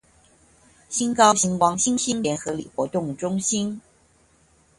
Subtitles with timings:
[0.89, 3.79] 新高新光新興聯合里活動中心